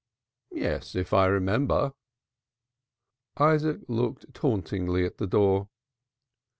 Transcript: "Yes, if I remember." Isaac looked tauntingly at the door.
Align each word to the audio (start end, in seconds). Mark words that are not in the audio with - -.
"Yes, 0.55 0.95
if 0.95 1.13
I 1.13 1.27
remember." 1.27 1.93
Isaac 3.37 3.81
looked 3.87 4.33
tauntingly 4.33 5.05
at 5.05 5.19
the 5.19 5.27
door. 5.27 5.69